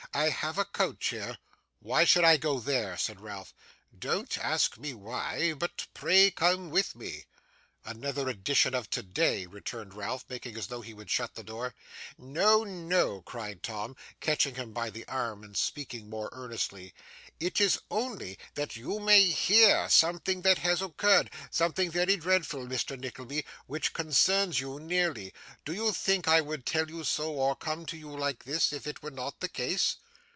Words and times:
I 0.13 0.27
have 0.27 0.57
a 0.57 0.65
coach 0.65 1.07
here.' 1.11 1.37
'Why 1.79 2.03
should 2.03 2.25
I 2.25 2.35
go 2.35 2.59
there?' 2.59 2.97
said 2.97 3.21
Ralph. 3.21 3.53
'Don't 3.97 4.37
ask 4.39 4.77
me 4.77 4.93
why, 4.93 5.53
but 5.53 5.87
pray 5.93 6.29
come 6.31 6.69
with 6.69 6.95
me.' 6.97 7.27
'Another 7.85 8.27
edition 8.27 8.75
of 8.75 8.89
today!' 8.89 9.45
returned 9.47 9.93
Ralph, 9.93 10.25
making 10.29 10.55
as 10.57 10.67
though 10.67 10.81
he 10.81 10.93
would 10.93 11.09
shut 11.09 11.33
the 11.35 11.43
door. 11.45 11.73
'No, 12.17 12.63
no!' 12.65 13.21
cried 13.23 13.63
Tim, 13.63 13.95
catching 14.19 14.53
him 14.55 14.71
by 14.73 14.89
the 14.91 15.03
arm 15.07 15.43
and 15.45 15.55
speaking 15.57 16.07
most 16.09 16.29
earnestly; 16.33 16.93
'it 17.39 17.59
is 17.59 17.79
only 17.89 18.37
that 18.53 18.75
you 18.75 18.99
may 18.99 19.23
hear 19.23 19.89
something 19.89 20.43
that 20.43 20.59
has 20.59 20.79
occurred: 20.83 21.31
something 21.49 21.89
very 21.89 22.15
dreadful, 22.17 22.67
Mr. 22.67 22.99
Nickleby, 22.99 23.43
which 23.65 23.93
concerns 23.93 24.59
you 24.59 24.79
nearly. 24.79 25.33
Do 25.65 25.73
you 25.73 25.91
think 25.91 26.27
I 26.27 26.39
would 26.41 26.67
tell 26.67 26.87
you 26.87 27.03
so 27.03 27.31
or 27.33 27.55
come 27.55 27.87
to 27.87 27.97
you 27.97 28.15
like 28.15 28.43
this, 28.43 28.71
if 28.71 28.85
it 28.85 29.01
were 29.01 29.09
not 29.09 29.39
the 29.39 29.49
case? 29.49 29.95